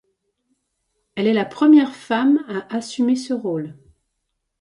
[1.13, 3.75] Elle est la première femme à assumer ce rôle.